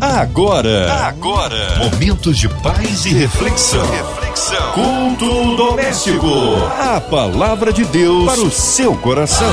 [0.00, 3.84] Agora, agora, momentos de paz e reflexão.
[3.90, 4.72] Reflexão.
[4.72, 6.28] Culto doméstico.
[6.78, 9.50] A palavra de Deus para o seu coração.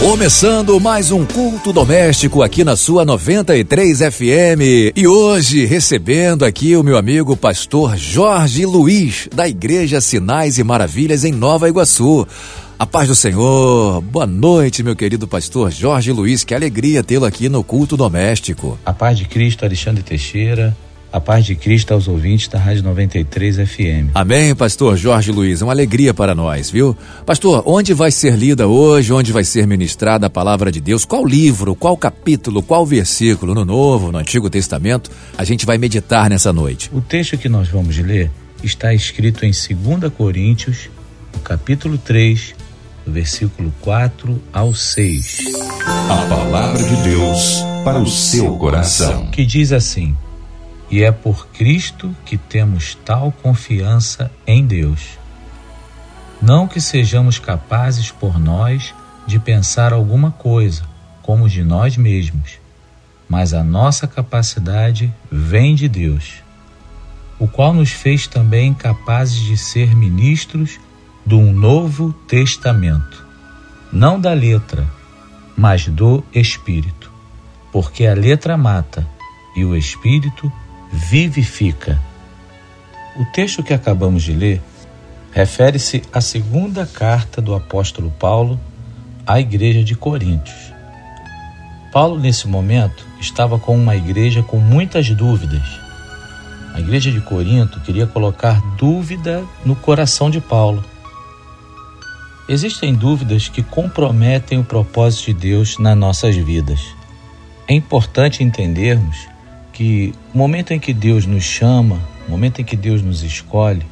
[0.00, 4.96] Começando mais um culto doméstico aqui na sua 93 FM.
[4.96, 11.24] E hoje recebendo aqui o meu amigo pastor Jorge Luiz, da Igreja Sinais e Maravilhas
[11.24, 12.26] em Nova Iguaçu.
[12.78, 14.00] A paz do Senhor.
[14.02, 16.44] Boa noite, meu querido pastor Jorge Luiz.
[16.44, 18.78] Que alegria tê-lo aqui no culto doméstico.
[18.86, 20.76] A paz de Cristo, Alexandre Teixeira.
[21.12, 24.12] A paz de Cristo aos ouvintes da Rádio 93 FM.
[24.14, 25.60] Amém, pastor Jorge Luiz.
[25.60, 26.96] É uma alegria para nós, viu?
[27.26, 29.12] Pastor, onde vai ser lida hoje?
[29.12, 31.04] Onde vai ser ministrada a palavra de Deus?
[31.04, 36.30] Qual livro, qual capítulo, qual versículo no Novo, no Antigo Testamento a gente vai meditar
[36.30, 36.88] nessa noite?
[36.92, 38.30] O texto que nós vamos ler
[38.62, 40.88] está escrito em 2 Coríntios,
[41.34, 42.67] no capítulo 3, do
[43.10, 45.38] versículo 4 ao 6.
[46.08, 49.26] A palavra de Deus para o seu coração.
[49.26, 50.16] Que diz assim:
[50.90, 55.18] E é por Cristo que temos tal confiança em Deus.
[56.40, 58.94] Não que sejamos capazes por nós
[59.26, 60.82] de pensar alguma coisa,
[61.22, 62.58] como de nós mesmos,
[63.28, 66.42] mas a nossa capacidade vem de Deus,
[67.38, 70.78] o qual nos fez também capazes de ser ministros
[71.28, 73.22] do Novo Testamento,
[73.92, 74.88] não da letra,
[75.54, 77.12] mas do Espírito,
[77.70, 79.06] porque a letra mata
[79.54, 80.50] e o Espírito
[80.90, 82.00] vivifica.
[83.14, 84.62] O texto que acabamos de ler
[85.30, 88.58] refere-se à segunda carta do apóstolo Paulo
[89.26, 90.72] à igreja de Coríntios.
[91.92, 95.78] Paulo, nesse momento, estava com uma igreja com muitas dúvidas.
[96.72, 100.82] A igreja de Corinto queria colocar dúvida no coração de Paulo
[102.48, 106.80] Existem dúvidas que comprometem o propósito de Deus nas nossas vidas.
[107.68, 109.28] É importante entendermos
[109.70, 113.84] que o momento em que Deus nos chama, o momento em que Deus nos escolhe,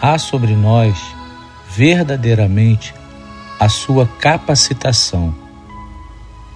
[0.00, 0.96] há sobre nós
[1.68, 2.94] verdadeiramente
[3.58, 5.34] a sua capacitação.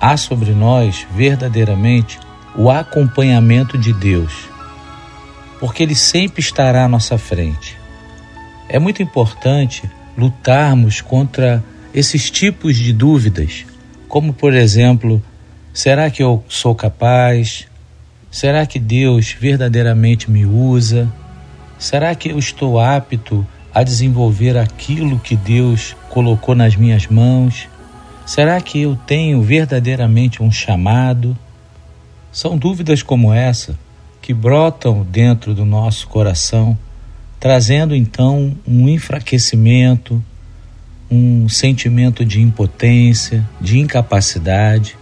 [0.00, 2.20] Há sobre nós verdadeiramente
[2.54, 4.48] o acompanhamento de Deus,
[5.58, 7.76] porque Ele sempre estará à nossa frente.
[8.68, 11.62] É muito importante lutarmos contra
[11.94, 13.64] esses tipos de dúvidas,
[14.08, 15.22] como por exemplo,
[15.72, 17.68] será que eu sou capaz?
[18.28, 21.08] Será que Deus verdadeiramente me usa?
[21.78, 27.68] Será que eu estou apto a desenvolver aquilo que Deus colocou nas minhas mãos?
[28.26, 31.38] Será que eu tenho verdadeiramente um chamado?
[32.32, 33.78] São dúvidas como essa
[34.20, 36.76] que brotam dentro do nosso coração
[37.40, 40.22] trazendo então um enfraquecimento,
[41.10, 44.96] um sentimento de impotência, de incapacidade.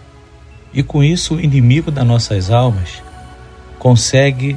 [0.73, 3.03] E com isso, o inimigo das nossas almas
[3.79, 4.57] consegue,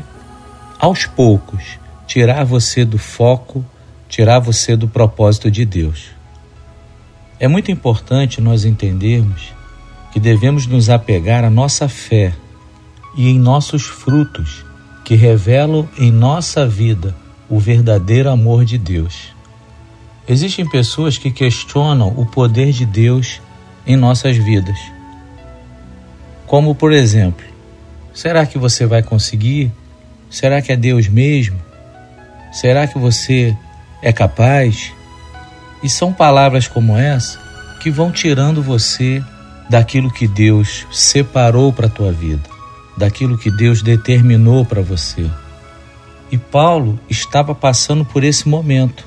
[0.77, 3.65] aos poucos, tirar você do foco,
[4.07, 6.11] tirar você do propósito de Deus.
[7.39, 9.53] É muito importante nós entendermos
[10.11, 12.33] que devemos nos apegar à nossa fé
[13.15, 14.65] e em nossos frutos
[15.05, 17.15] que revelam em nossa vida
[17.49, 19.33] o verdadeiro amor de Deus.
[20.27, 23.41] Existem pessoas que questionam o poder de Deus
[23.85, 24.77] em nossas vidas.
[26.45, 27.45] Como, por exemplo,
[28.13, 29.71] será que você vai conseguir?
[30.29, 31.59] Será que é Deus mesmo?
[32.51, 33.55] Será que você
[34.01, 34.91] é capaz?
[35.81, 37.39] E são palavras como essa
[37.81, 39.23] que vão tirando você
[39.69, 42.43] daquilo que Deus separou para a tua vida,
[42.97, 45.29] daquilo que Deus determinou para você.
[46.31, 49.05] E Paulo estava passando por esse momento,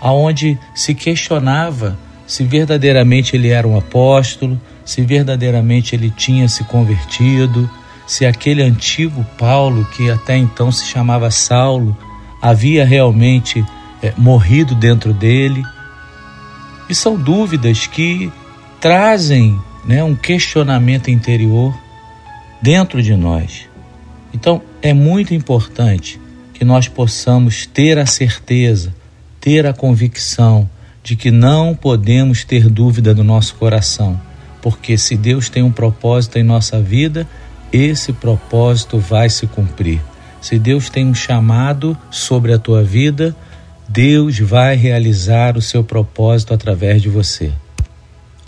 [0.00, 1.98] aonde se questionava
[2.32, 7.68] se verdadeiramente ele era um apóstolo, se verdadeiramente ele tinha se convertido,
[8.06, 11.94] se aquele antigo Paulo, que até então se chamava Saulo,
[12.40, 13.62] havia realmente
[14.02, 15.62] é, morrido dentro dele.
[16.88, 18.32] E são dúvidas que
[18.80, 21.78] trazem né, um questionamento interior
[22.62, 23.68] dentro de nós.
[24.32, 26.18] Então é muito importante
[26.62, 28.94] que nós possamos ter a certeza,
[29.40, 30.70] ter a convicção
[31.02, 34.20] de que não podemos ter dúvida no nosso coração,
[34.62, 37.26] porque se Deus tem um propósito em nossa vida,
[37.72, 40.00] esse propósito vai se cumprir.
[40.40, 43.34] Se Deus tem um chamado sobre a tua vida,
[43.88, 47.52] Deus vai realizar o seu propósito através de você.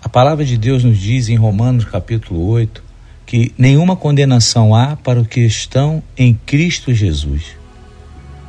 [0.01, 2.81] A palavra de Deus nos diz em Romanos capítulo 8
[3.27, 7.64] que nenhuma condenação há para os que estão em Cristo Jesus.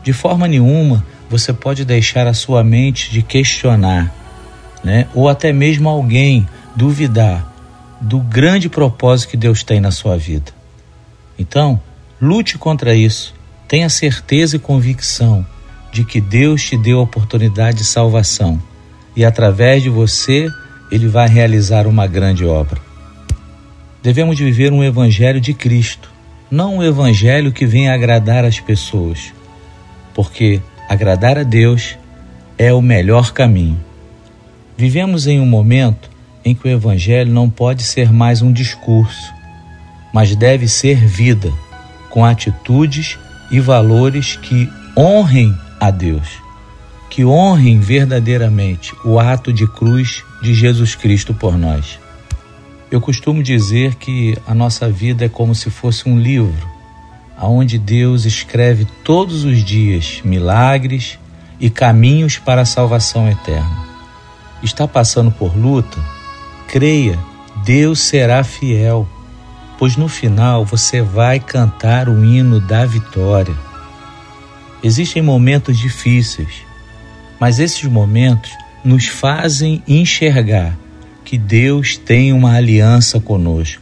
[0.05, 4.13] De forma nenhuma você pode deixar a sua mente de questionar,
[4.83, 5.07] né?
[5.15, 7.51] ou até mesmo alguém duvidar
[7.99, 10.51] do grande propósito que Deus tem na sua vida.
[11.39, 11.81] Então,
[12.21, 13.33] lute contra isso.
[13.67, 15.43] Tenha certeza e convicção
[15.91, 18.61] de que Deus te deu a oportunidade de salvação
[19.15, 20.51] e através de você
[20.91, 22.79] ele vai realizar uma grande obra.
[24.03, 26.11] Devemos viver um evangelho de Cristo,
[26.51, 29.33] não um evangelho que venha agradar as pessoas,
[30.15, 31.97] porque agradar a Deus
[32.57, 33.77] é o melhor caminho.
[34.77, 36.09] Vivemos em um momento
[36.43, 39.33] em que o evangelho não pode ser mais um discurso,
[40.13, 41.51] mas deve ser vida,
[42.09, 43.19] com atitudes
[43.51, 46.41] e valores que honrem a Deus,
[47.09, 51.99] que honrem verdadeiramente o ato de cruz de Jesus Cristo por nós.
[52.89, 56.74] Eu costumo dizer que a nossa vida é como se fosse um livro,
[57.37, 61.19] aonde Deus escreve todos os dias milagres
[61.59, 63.85] e caminhos para a salvação eterna.
[64.63, 65.99] Está passando por luta?
[66.67, 67.19] Creia,
[67.63, 69.07] Deus será fiel,
[69.77, 73.55] pois no final você vai cantar o hino da vitória.
[74.83, 76.63] Existem momentos difíceis,
[77.39, 78.51] mas esses momentos
[78.83, 80.77] nos fazem enxergar
[81.23, 83.81] que Deus tem uma aliança conosco,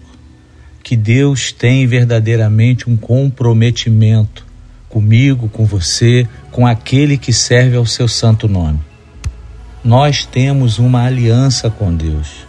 [0.84, 4.46] que Deus tem verdadeiramente um comprometimento
[4.90, 8.80] comigo, com você, com aquele que serve ao seu santo nome.
[9.84, 12.46] Nós temos uma aliança com Deus.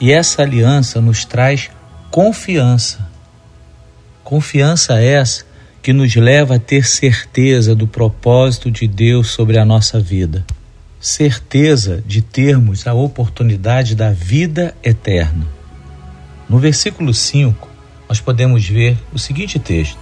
[0.00, 1.70] E essa aliança nos traz
[2.10, 3.08] confiança.
[4.22, 5.44] Confiança essa
[5.82, 10.44] que nos leva a ter certeza do propósito de Deus sobre a nossa vida
[11.00, 15.46] certeza de termos a oportunidade da vida eterna.
[16.48, 17.68] No versículo 5,
[18.08, 19.98] nós podemos ver o seguinte texto: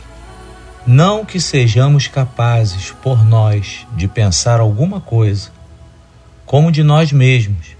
[0.87, 5.51] Não que sejamos capazes por nós de pensar alguma coisa,
[6.45, 7.77] como de nós mesmos,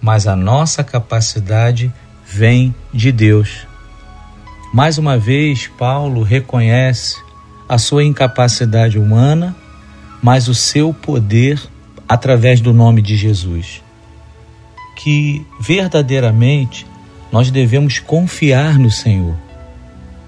[0.00, 1.92] mas a nossa capacidade
[2.24, 3.66] vem de Deus.
[4.72, 7.16] Mais uma vez, Paulo reconhece
[7.68, 9.54] a sua incapacidade humana,
[10.22, 11.60] mas o seu poder
[12.08, 13.82] através do nome de Jesus.
[14.96, 16.86] Que verdadeiramente
[17.36, 19.36] nós devemos confiar no Senhor,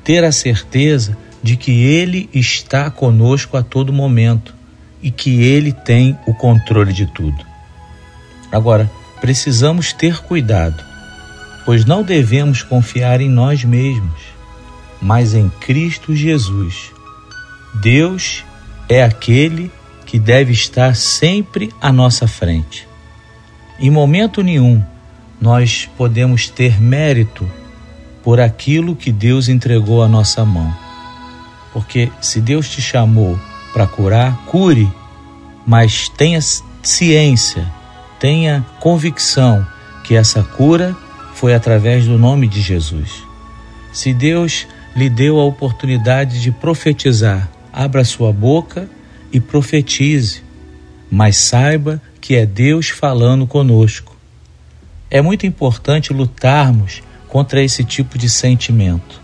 [0.05, 4.55] ter a certeza de que Ele está conosco a todo momento
[5.03, 7.43] e que Ele tem o controle de tudo.
[8.53, 8.91] Agora,
[9.23, 10.85] precisamos ter cuidado,
[11.65, 14.21] pois não devemos confiar em nós mesmos,
[15.01, 16.93] mas em Cristo Jesus.
[17.81, 18.45] Deus
[18.87, 19.73] é aquele
[20.05, 22.87] que deve estar sempre à nossa frente.
[23.81, 24.85] Em momento nenhum
[25.41, 27.49] nós podemos ter mérito
[28.23, 30.75] por aquilo que Deus entregou à nossa mão.
[31.73, 33.39] Porque se Deus te chamou
[33.73, 34.91] para curar, cure,
[35.67, 36.41] mas tenha
[36.83, 37.71] ciência,
[38.19, 39.67] tenha convicção
[40.05, 40.97] que essa cura
[41.35, 43.23] foi através do nome de Jesus.
[43.93, 48.89] Se Deus lhe deu a oportunidade de profetizar, abra sua boca
[49.33, 50.43] e profetize,
[51.11, 54.08] mas saiba que é Deus falando conosco.
[55.11, 59.21] É muito importante lutarmos contra esse tipo de sentimento,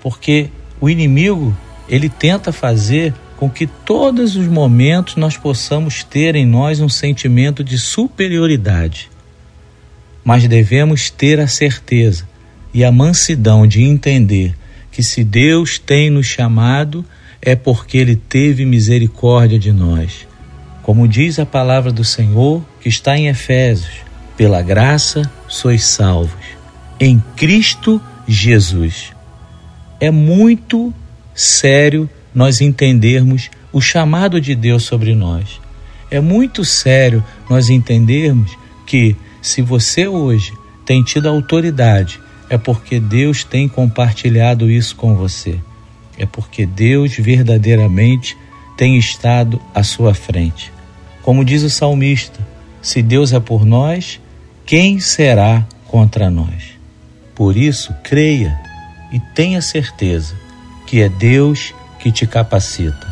[0.00, 0.50] porque
[0.80, 1.56] o inimigo
[1.88, 7.62] ele tenta fazer com que todos os momentos nós possamos ter em nós um sentimento
[7.62, 9.10] de superioridade.
[10.24, 12.26] Mas devemos ter a certeza
[12.72, 14.54] e a mansidão de entender
[14.90, 17.04] que se Deus tem nos chamado,
[17.42, 20.26] é porque ele teve misericórdia de nós.
[20.82, 24.04] Como diz a palavra do Senhor, que está em Efésios:
[24.36, 26.44] pela graça sois salvos,
[26.98, 29.12] em Cristo Jesus.
[30.00, 30.92] É muito
[31.34, 35.60] sério nós entendermos o chamado de Deus sobre nós.
[36.10, 40.52] É muito sério nós entendermos que se você hoje
[40.84, 45.58] tem tido autoridade, é porque Deus tem compartilhado isso com você
[46.18, 48.36] é porque Deus verdadeiramente
[48.76, 50.72] tem estado à sua frente.
[51.22, 52.38] Como diz o salmista:
[52.80, 54.20] se Deus é por nós,
[54.66, 56.78] quem será contra nós?
[57.34, 58.58] Por isso, creia
[59.12, 60.34] e tenha certeza
[60.86, 63.06] que é Deus que te capacita,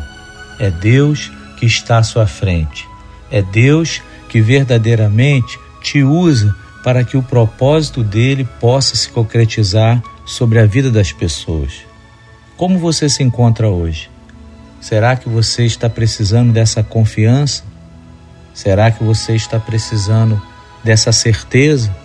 [0.59, 2.87] é Deus que está à sua frente,
[3.29, 10.59] é Deus que verdadeiramente te usa para que o propósito dele possa se concretizar sobre
[10.59, 11.83] a vida das pessoas.
[12.57, 14.09] Como você se encontra hoje?
[14.81, 17.63] Será que você está precisando dessa confiança?
[18.53, 20.41] Será que você está precisando
[20.83, 21.95] dessa certeza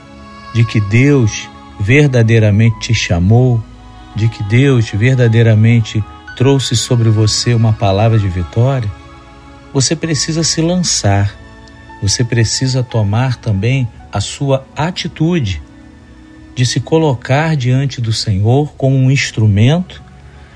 [0.54, 1.48] de que Deus
[1.80, 3.62] verdadeiramente te chamou,
[4.14, 6.02] de que Deus verdadeiramente
[6.36, 8.90] trouxe sobre você uma palavra de vitória?
[9.72, 11.34] Você precisa se lançar,
[12.00, 15.60] você precisa tomar também a sua atitude
[16.54, 20.02] de se colocar diante do Senhor como um instrumento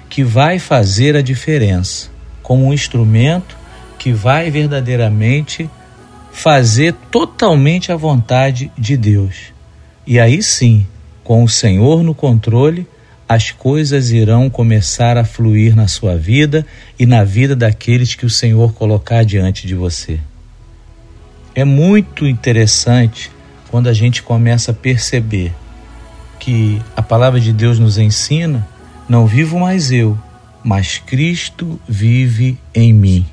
[0.08, 2.10] que vai fazer a diferença,
[2.42, 3.56] como um instrumento
[3.98, 5.70] que vai verdadeiramente
[6.32, 9.52] fazer totalmente a vontade de Deus.
[10.06, 10.86] E aí sim,
[11.22, 12.86] com o Senhor no controle,
[13.28, 16.66] as coisas irão começar a fluir na sua vida
[16.98, 20.18] e na vida daqueles que o Senhor colocar diante de você.
[21.54, 23.30] É muito interessante
[23.70, 25.52] quando a gente começa a perceber
[26.38, 28.66] que a palavra de Deus nos ensina:
[29.08, 30.18] não vivo mais eu,
[30.64, 33.26] mas Cristo vive em mim.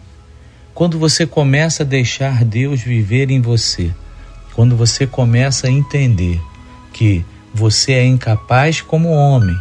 [0.80, 3.94] Quando você começa a deixar Deus viver em você,
[4.56, 6.42] quando você começa a entender
[6.94, 9.58] que você é incapaz como homem,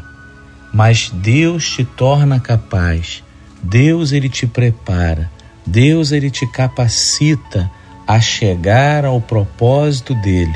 [0.73, 3.25] mas Deus te torna capaz.
[3.61, 5.29] Deus ele te prepara.
[5.67, 7.69] Deus ele te capacita
[8.07, 10.55] a chegar ao propósito dele.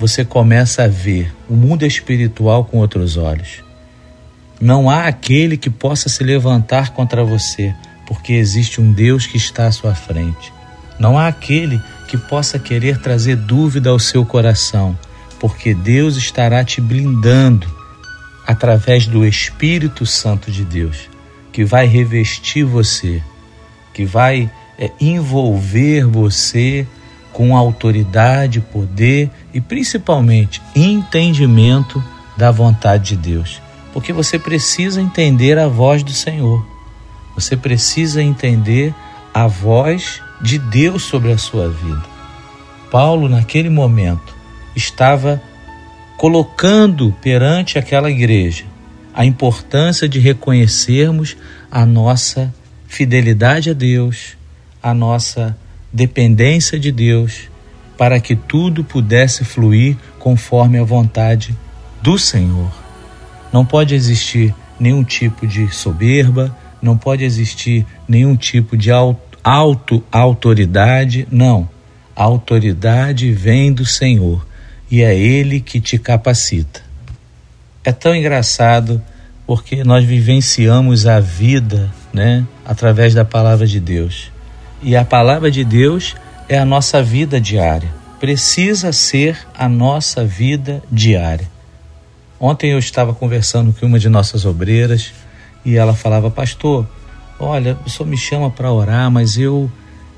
[0.00, 3.62] Você começa a ver o mundo espiritual com outros olhos.
[4.60, 7.72] Não há aquele que possa se levantar contra você,
[8.06, 10.52] porque existe um Deus que está à sua frente.
[10.98, 14.96] Não há aquele que possa querer trazer dúvida ao seu coração,
[15.40, 17.66] porque Deus estará te blindando
[18.46, 21.08] através do Espírito Santo de Deus,
[21.52, 23.22] que vai revestir você,
[23.94, 26.86] que vai é, envolver você
[27.32, 32.02] com autoridade, poder e principalmente entendimento
[32.36, 33.60] da vontade de Deus.
[33.92, 36.71] Porque você precisa entender a voz do Senhor.
[37.34, 38.94] Você precisa entender
[39.32, 42.02] a voz de Deus sobre a sua vida.
[42.90, 44.34] Paulo, naquele momento,
[44.76, 45.40] estava
[46.18, 48.64] colocando perante aquela igreja
[49.14, 51.36] a importância de reconhecermos
[51.70, 52.52] a nossa
[52.86, 54.36] fidelidade a Deus,
[54.82, 55.56] a nossa
[55.92, 57.50] dependência de Deus,
[57.96, 61.56] para que tudo pudesse fluir conforme a vontade
[62.00, 62.72] do Senhor.
[63.52, 68.90] Não pode existir nenhum tipo de soberba, não pode existir nenhum tipo de
[69.42, 71.68] auto-autoridade, não.
[72.14, 74.44] A autoridade vem do Senhor
[74.90, 76.82] e é Ele que te capacita.
[77.84, 79.00] É tão engraçado
[79.46, 84.30] porque nós vivenciamos a vida, né, através da palavra de Deus.
[84.82, 86.14] E a palavra de Deus
[86.48, 87.88] é a nossa vida diária.
[88.20, 91.50] Precisa ser a nossa vida diária.
[92.38, 95.12] Ontem eu estava conversando com uma de nossas obreiras
[95.64, 96.86] e ela falava: Pastor,
[97.38, 99.70] olha, o senhor me chama para orar, mas eu,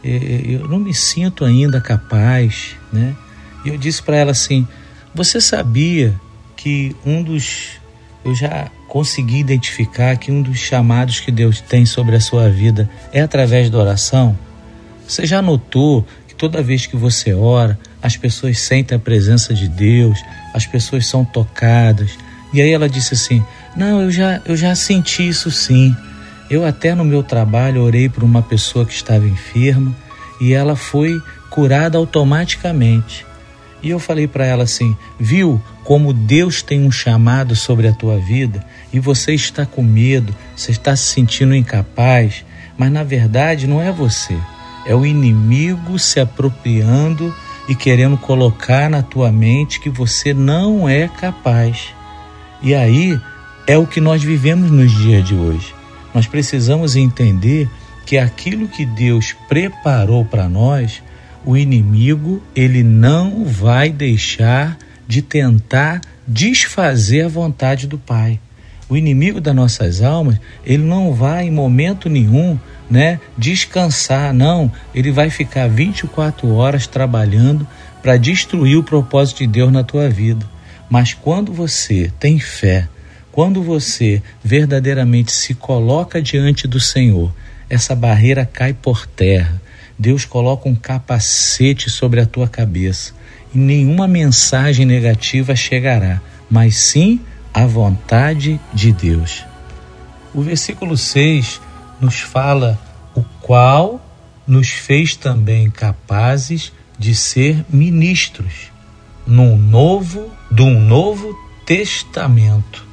[0.03, 3.15] eu, eu não me sinto ainda capaz, né?
[3.65, 4.67] E eu disse para ela assim:
[5.15, 6.15] Você sabia
[6.57, 7.83] que um dos.
[8.25, 12.89] Eu já consegui identificar que um dos chamados que Deus tem sobre a sua vida
[13.13, 14.39] é através da oração?
[15.07, 19.69] Você já notou que toda vez que você ora, as pessoas sentem a presença de
[19.69, 20.19] Deus,
[20.55, 22.17] as pessoas são tocadas.
[22.53, 23.45] E aí ela disse assim:
[23.77, 25.97] Não, eu já, eu já senti isso sim.
[26.49, 29.95] Eu até no meu trabalho orei por uma pessoa que estava enferma
[30.41, 33.27] e ela foi curada automaticamente.
[33.83, 38.19] E eu falei para ela assim: viu como Deus tem um chamado sobre a tua
[38.19, 42.45] vida e você está com medo, você está se sentindo incapaz,
[42.79, 44.37] mas na verdade não é você,
[44.87, 47.35] é o inimigo se apropriando
[47.69, 51.89] e querendo colocar na tua mente que você não é capaz.
[52.63, 53.21] E aí
[53.67, 55.75] é o que nós vivemos nos dias de hoje.
[56.15, 57.69] Nós precisamos entender
[58.07, 61.03] que aquilo que Deus preparou para nós
[61.45, 68.41] o inimigo ele não vai deixar de tentar desfazer a vontade do Pai.
[68.89, 72.59] O inimigo das nossas almas, ele não vai em momento nenhum,
[72.91, 74.71] né, descansar, não.
[74.95, 77.67] Ele vai ficar 24 horas trabalhando
[78.03, 80.47] para destruir o propósito de Deus na tua vida.
[80.89, 82.89] Mas quando você tem fé,
[83.35, 87.35] quando você verdadeiramente se coloca diante do Senhor,
[87.69, 89.61] essa barreira cai por terra
[89.99, 93.13] Deus coloca um capacete sobre a tua cabeça
[93.55, 97.21] e nenhuma mensagem negativa chegará, mas sim
[97.53, 99.45] a vontade de Deus.
[100.35, 101.61] O versículo 6
[102.01, 102.79] nos fala
[103.15, 104.05] o qual
[104.47, 108.73] nos fez também capazes de ser ministros
[109.27, 112.84] num novo, de um novo testamento.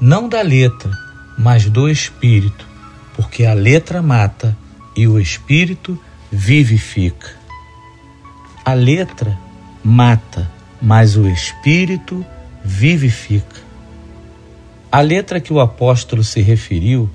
[0.00, 0.90] Não da letra,
[1.38, 2.66] mas do espírito,
[3.14, 4.56] porque a letra mata
[4.94, 5.98] e o espírito
[6.30, 7.30] vivifica.
[8.62, 9.38] A letra
[9.82, 10.50] mata,
[10.82, 12.24] mas o espírito
[12.62, 13.56] vivifica.
[14.92, 17.08] A letra que o apóstolo se referiu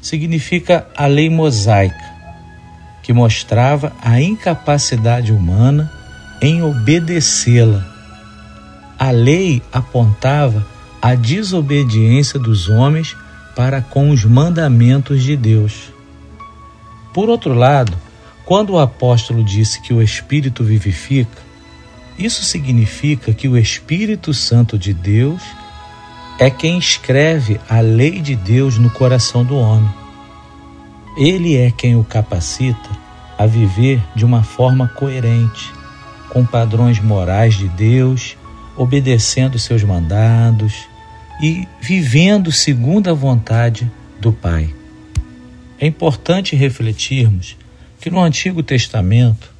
[0.00, 2.10] significa a lei mosaica,
[3.02, 5.90] que mostrava a incapacidade humana
[6.40, 7.84] em obedecê-la.
[8.96, 10.64] A lei apontava
[11.00, 13.16] a desobediência dos homens
[13.56, 15.92] para com os mandamentos de Deus.
[17.12, 17.96] Por outro lado,
[18.44, 21.38] quando o apóstolo disse que o Espírito vivifica,
[22.18, 25.42] isso significa que o Espírito Santo de Deus
[26.38, 29.90] é quem escreve a lei de Deus no coração do homem.
[31.16, 32.90] Ele é quem o capacita
[33.38, 35.72] a viver de uma forma coerente,
[36.28, 38.36] com padrões morais de Deus,
[38.76, 40.89] obedecendo seus mandados
[41.42, 44.74] e vivendo segundo a vontade do Pai.
[45.78, 47.56] É importante refletirmos
[48.00, 49.50] que no Antigo Testamento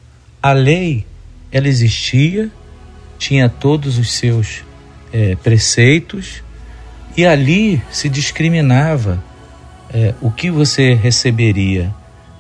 [0.43, 1.07] a lei
[1.51, 2.51] ela existia,
[3.19, 4.63] tinha todos os seus
[5.13, 6.43] é, preceitos
[7.17, 9.23] e ali se discriminava
[9.93, 11.93] é, o que você receberia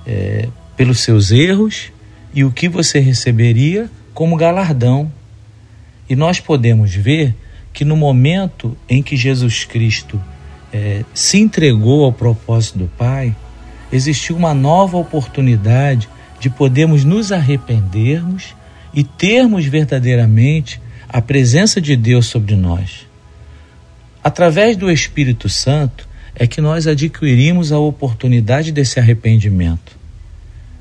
[0.06, 1.90] é, pelos seus erros
[2.32, 5.10] e o que você receberia como galardão.
[6.08, 7.34] E nós podemos ver
[7.72, 10.20] que no momento em que Jesus Cristo
[10.72, 13.34] é, se entregou ao propósito do Pai,
[13.92, 16.08] existiu uma nova oportunidade
[16.38, 18.54] de podermos nos arrependermos
[18.94, 23.06] e termos verdadeiramente a presença de Deus sobre nós.
[24.22, 29.98] Através do Espírito Santo é que nós adquirimos a oportunidade desse arrependimento.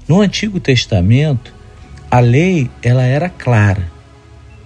[0.07, 1.53] No Antigo Testamento,
[2.09, 3.91] a lei ela era clara.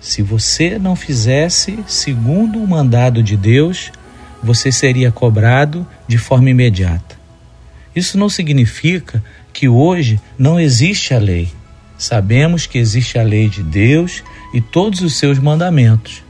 [0.03, 3.89] Se você não fizesse segundo o mandado de Deus,
[4.43, 7.17] você seria cobrado de forma imediata.
[7.95, 11.49] Isso não significa que hoje não existe a lei.
[11.97, 14.21] Sabemos que existe a lei de Deus
[14.53, 16.21] e todos os seus mandamentos,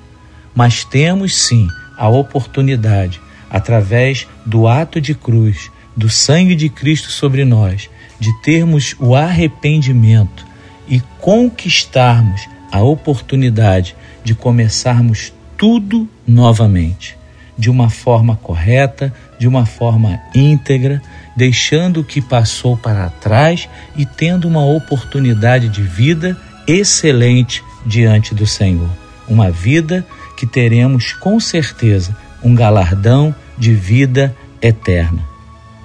[0.53, 7.43] mas temos sim a oportunidade, através do ato de cruz, do sangue de Cristo sobre
[7.43, 7.89] nós,
[8.19, 10.45] de termos o arrependimento
[10.87, 17.15] e conquistarmos a oportunidade de começarmos tudo novamente,
[17.55, 20.99] de uma forma correta, de uma forma íntegra,
[21.37, 26.35] deixando o que passou para trás e tendo uma oportunidade de vida
[26.67, 28.89] excelente diante do Senhor.
[29.27, 30.03] Uma vida
[30.35, 35.21] que teremos com certeza um galardão de vida eterna.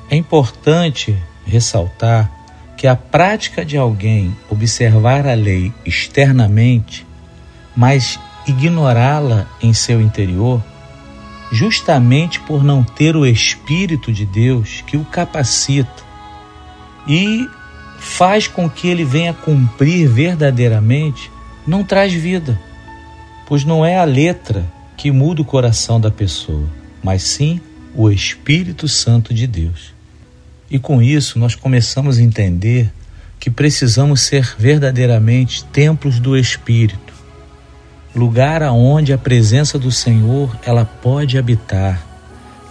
[0.08, 2.30] É importante ressaltar
[2.78, 7.04] que a prática de alguém observar a lei externamente,
[7.74, 10.62] mas ignorá-la em seu interior,
[11.50, 16.04] justamente por não ter o Espírito de Deus que o capacita
[17.08, 17.48] e
[17.98, 21.32] faz com que ele venha cumprir verdadeiramente,
[21.66, 22.60] não traz vida,
[23.48, 24.64] pois não é a letra
[24.96, 26.68] que muda o coração da pessoa,
[27.02, 27.60] mas sim
[27.92, 29.97] o Espírito Santo de Deus.
[30.70, 32.92] E com isso nós começamos a entender
[33.40, 37.14] que precisamos ser verdadeiramente templos do Espírito,
[38.14, 42.04] lugar aonde a presença do Senhor ela pode habitar,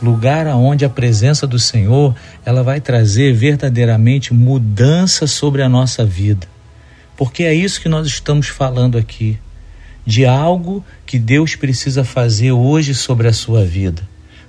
[0.01, 6.47] lugar aonde a presença do Senhor ela vai trazer verdadeiramente mudança sobre a nossa vida.
[7.15, 9.39] Porque é isso que nós estamos falando aqui,
[10.05, 14.03] de algo que Deus precisa fazer hoje sobre a sua vida.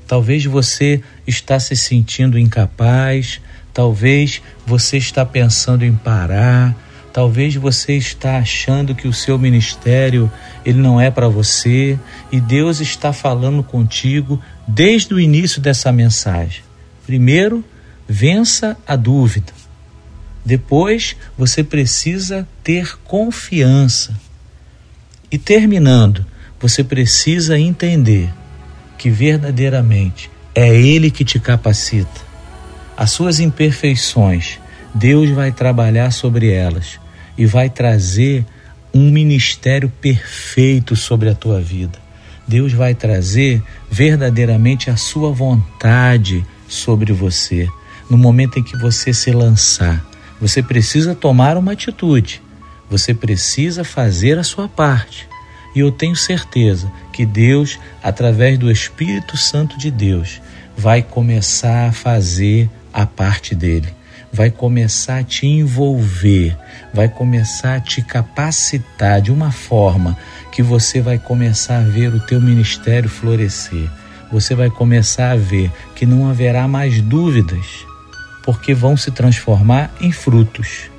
[0.09, 3.41] Talvez você está se sentindo incapaz,
[3.73, 6.75] talvez você está pensando em parar,
[7.19, 10.31] Talvez você está achando que o seu ministério
[10.65, 11.99] ele não é para você
[12.31, 16.63] e Deus está falando contigo desde o início dessa mensagem.
[17.05, 17.65] Primeiro,
[18.07, 19.53] vença a dúvida.
[20.45, 24.15] Depois, você precisa ter confiança.
[25.29, 26.25] E terminando,
[26.61, 28.33] você precisa entender
[28.99, 32.29] que verdadeiramente é Ele que te capacita.
[32.97, 34.59] As suas imperfeições
[34.95, 36.99] Deus vai trabalhar sobre elas
[37.37, 38.45] e vai trazer
[38.93, 41.99] um ministério perfeito sobre a tua vida.
[42.47, 47.69] Deus vai trazer verdadeiramente a sua vontade sobre você.
[48.11, 50.05] No momento em que você se lançar,
[50.41, 52.43] você precisa tomar uma atitude,
[52.91, 55.29] você precisa fazer a sua parte.
[55.77, 60.41] E eu tenho certeza que Deus, através do Espírito Santo de Deus,
[60.77, 63.89] vai começar a fazer a parte dele
[64.31, 66.55] vai começar a te envolver,
[66.93, 70.17] vai começar a te capacitar de uma forma
[70.53, 73.91] que você vai começar a ver o teu ministério florescer.
[74.31, 77.87] Você vai começar a ver que não haverá mais dúvidas,
[78.45, 80.91] porque vão se transformar em frutos.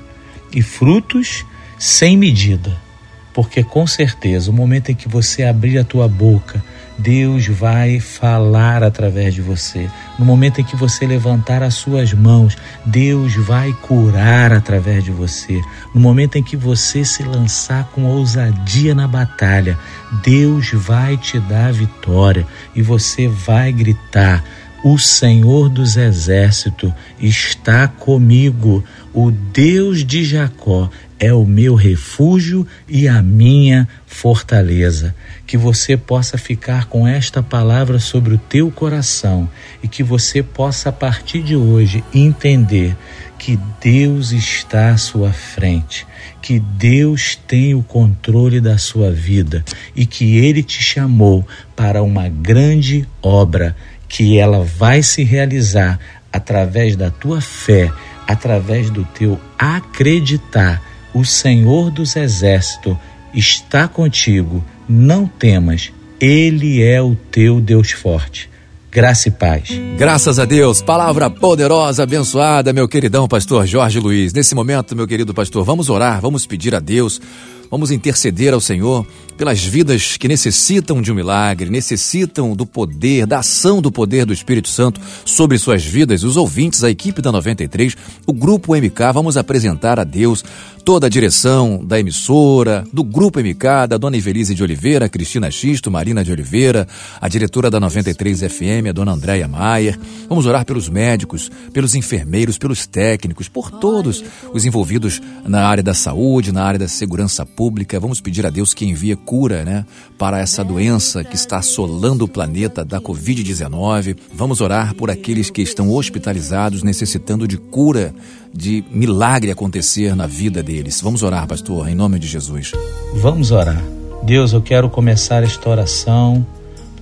[0.52, 1.46] E frutos
[1.78, 2.89] sem medida.
[3.34, 6.64] Porque com certeza, o momento em que você abrir a tua boca
[7.00, 9.90] Deus vai falar através de você.
[10.18, 15.62] No momento em que você levantar as suas mãos, Deus vai curar através de você.
[15.96, 19.80] No momento em que você se lançar com ousadia na batalha,
[20.22, 24.44] Deus vai te dar vitória e você vai gritar:
[24.84, 30.90] O Senhor dos Exércitos está comigo, o Deus de Jacó
[31.20, 35.14] é o meu refúgio e a minha fortaleza.
[35.46, 39.50] Que você possa ficar com esta palavra sobre o teu coração
[39.84, 42.96] e que você possa, a partir de hoje, entender
[43.38, 46.06] que Deus está à sua frente,
[46.42, 49.64] que Deus tem o controle da sua vida
[49.96, 53.76] e que Ele te chamou para uma grande obra,
[54.08, 56.00] que ela vai se realizar
[56.32, 57.92] através da tua fé,
[58.28, 62.98] através do teu acreditar o Senhor dos Exércitos
[63.34, 68.50] está contigo, não temas, Ele é o teu Deus forte.
[68.92, 69.70] Graça e paz.
[70.00, 74.34] Graças a Deus, palavra poderosa, abençoada, meu queridão pastor Jorge Luiz.
[74.34, 77.22] Nesse momento, meu querido pastor, vamos orar, vamos pedir a Deus,
[77.70, 79.06] vamos interceder ao Senhor
[79.38, 84.34] pelas vidas que necessitam de um milagre, necessitam do poder, da ação do poder do
[84.34, 86.24] Espírito Santo sobre suas vidas.
[86.24, 87.96] Os ouvintes, a equipe da 93,
[88.28, 90.44] o grupo MK, vamos apresentar a Deus
[90.90, 95.92] toda a direção da emissora, do Grupo MK, da dona Ivelise de Oliveira, Cristina Xisto,
[95.92, 96.88] Marina de Oliveira,
[97.22, 100.00] a diretora da 93 FM, a dona Andréia Maier.
[100.28, 105.94] Vamos orar pelos médicos, pelos enfermeiros, pelos técnicos, por todos os envolvidos na área da
[105.94, 107.59] saúde, na área da segurança pública.
[108.00, 109.86] Vamos pedir a Deus que envie cura né,
[110.18, 114.16] para essa doença que está assolando o planeta da Covid-19.
[114.34, 118.14] Vamos orar por aqueles que estão hospitalizados, necessitando de cura
[118.54, 121.02] de milagre acontecer na vida deles.
[121.02, 122.72] Vamos orar, pastor, em nome de Jesus.
[123.16, 123.84] Vamos orar.
[124.24, 126.46] Deus, eu quero começar esta oração,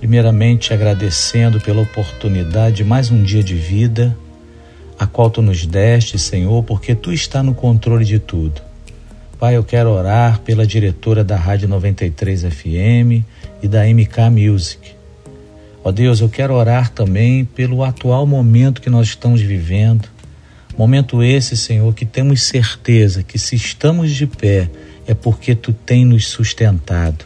[0.00, 4.16] primeiramente agradecendo pela oportunidade de mais um dia de vida,
[4.98, 8.67] a qual tu nos deste, Senhor, porque tu está no controle de tudo.
[9.38, 13.24] Pai, eu quero orar pela diretora da Rádio 93 FM
[13.62, 14.96] e da MK Music.
[15.84, 20.08] Ó Deus, eu quero orar também pelo atual momento que nós estamos vivendo
[20.78, 24.70] Momento esse, Senhor, que temos certeza que se estamos de pé
[25.08, 27.24] é porque tu tem nos sustentado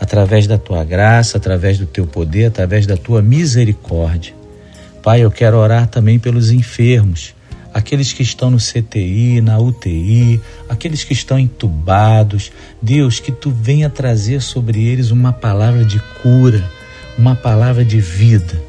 [0.00, 4.32] através da tua graça, através do teu poder, através da tua misericórdia.
[5.02, 7.34] Pai, eu quero orar também pelos enfermos,
[7.74, 12.52] aqueles que estão no CTI, na UTI, aqueles que estão entubados.
[12.80, 16.64] Deus, que tu venha trazer sobre eles uma palavra de cura,
[17.18, 18.62] uma palavra de vida.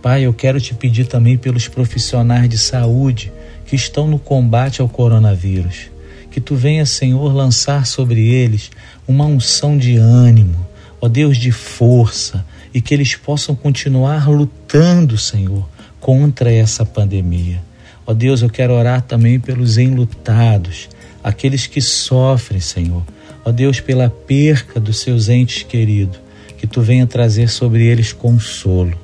[0.00, 3.30] Pai, eu quero te pedir também pelos profissionais de saúde
[3.66, 5.90] que estão no combate ao coronavírus.
[6.30, 8.70] Que tu venha, Senhor, lançar sobre eles
[9.06, 10.66] uma unção de ânimo,
[11.00, 15.68] ó Deus, de força, e que eles possam continuar lutando, Senhor,
[16.00, 17.60] contra essa pandemia.
[18.06, 20.88] Ó Deus, eu quero orar também pelos enlutados,
[21.24, 23.02] aqueles que sofrem, Senhor.
[23.44, 26.18] Ó Deus, pela perca dos seus entes queridos,
[26.56, 28.96] que tu venha trazer sobre eles consolo.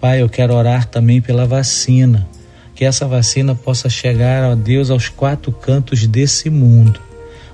[0.00, 2.28] Pai, eu quero orar também pela vacina,
[2.74, 7.00] que essa vacina possa chegar, ó Deus, aos quatro cantos desse mundo.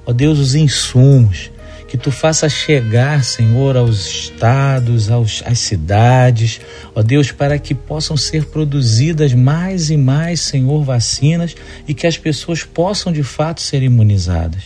[0.04, 1.50] Ó Deus, os insumos,
[1.92, 6.58] que tu faça chegar, Senhor, aos estados, aos, às cidades,
[6.94, 11.54] ó Deus, para que possam ser produzidas mais e mais, Senhor, vacinas
[11.86, 14.62] e que as pessoas possam de fato ser imunizadas.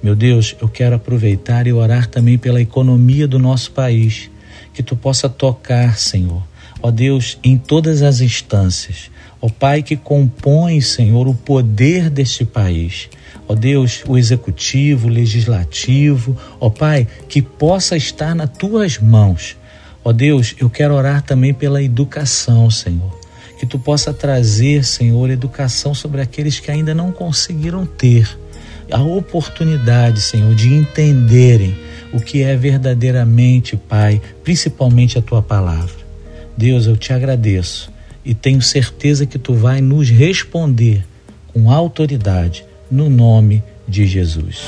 [0.00, 4.30] Meu Deus, eu quero aproveitar e orar também pela economia do nosso país,
[4.72, 6.44] que tu possa tocar, Senhor,
[6.80, 9.10] ó Deus, em todas as instâncias
[9.42, 13.08] ó Pai que compõe, Senhor, o poder deste país.
[13.52, 19.58] Ó Deus, o executivo, o legislativo, ó Pai, que possa estar nas tuas mãos.
[20.02, 23.14] Ó Deus, eu quero orar também pela educação, Senhor.
[23.60, 28.26] Que tu possa trazer, Senhor, educação sobre aqueles que ainda não conseguiram ter
[28.90, 31.76] a oportunidade, Senhor, de entenderem
[32.10, 36.00] o que é verdadeiramente, Pai, principalmente a tua palavra.
[36.56, 37.92] Deus, eu te agradeço
[38.24, 41.04] e tenho certeza que tu vai nos responder
[41.52, 44.66] com autoridade no nome de Jesus.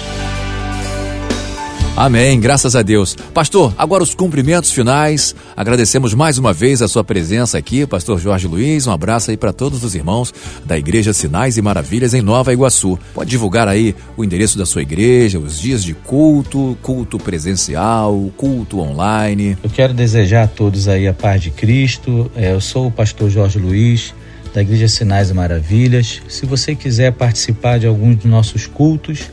[1.97, 3.15] Amém, graças a Deus.
[3.33, 5.33] Pastor, agora os cumprimentos finais.
[5.57, 8.89] Agradecemos mais uma vez a sua presença aqui, Pastor Jorge Luiz.
[8.89, 10.35] Um abraço aí para todos os irmãos
[10.65, 12.99] da Igreja Sinais e Maravilhas em Nova Iguaçu.
[13.15, 18.81] Pode divulgar aí o endereço da sua igreja, os dias de culto, culto presencial, culto
[18.81, 19.57] online.
[19.63, 22.29] Eu quero desejar a todos aí a paz de Cristo.
[22.35, 24.13] É, eu sou o Pastor Jorge Luiz
[24.55, 26.23] da Igreja Sinais e Maravilhas.
[26.29, 29.29] Se você quiser participar de algum dos nossos cultos,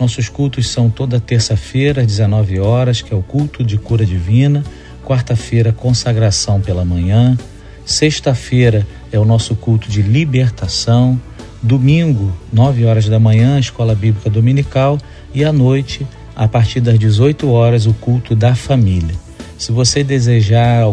[0.00, 4.64] nossos cultos são toda terça-feira, às 19 horas, que é o culto de cura divina.
[5.04, 7.38] Quarta-feira, consagração pela manhã.
[7.84, 11.20] Sexta-feira é o nosso culto de libertação.
[11.62, 14.98] Domingo, 9 horas da manhã, escola bíblica dominical.
[15.34, 19.14] E à noite, a partir das 18 horas, o culto da família.
[19.58, 20.86] Se você desejar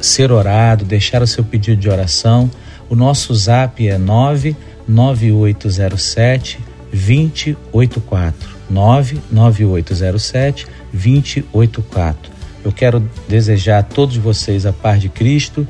[0.00, 2.50] ser orado, deixar o seu pedido de oração,
[2.92, 6.60] o nosso zap é 99807
[6.92, 8.50] 2084.
[8.68, 12.30] 99807 2084.
[12.62, 15.66] Eu quero desejar a todos vocês a paz de Cristo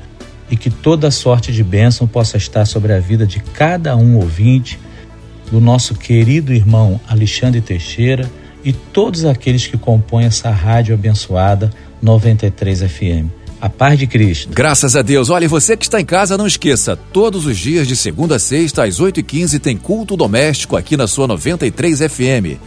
[0.51, 4.81] e que toda sorte de bênção possa estar sobre a vida de cada um ouvinte,
[5.49, 8.29] do nosso querido irmão Alexandre Teixeira
[8.65, 11.71] e todos aqueles que compõem essa rádio abençoada
[12.03, 13.42] 93 FM.
[13.63, 14.51] A paz de Cristo.
[14.53, 15.31] Graças a Deus.
[15.31, 18.83] Olha, você que está em casa, não esqueça, todos os dias de segunda a sexta,
[18.83, 22.59] às 8h15, tem culto doméstico aqui na sua 93 FM.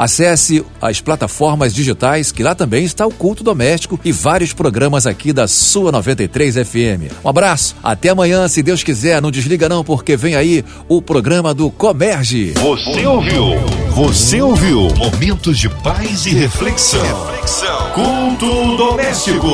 [0.00, 5.30] Acesse as plataformas digitais, que lá também está o culto doméstico e vários programas aqui
[5.30, 7.12] da sua 93 FM.
[7.22, 9.20] Um abraço, até amanhã, se Deus quiser.
[9.20, 12.54] Não desliga não, porque vem aí o programa do Comerge.
[12.54, 13.44] Você ouviu?
[13.90, 14.88] Você ouviu?
[14.96, 17.02] Momentos de paz e reflexão.
[17.02, 17.90] reflexão.
[17.92, 19.48] Culto doméstico.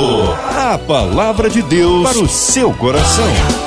[0.56, 3.65] A palavra de Deus para o seu coração.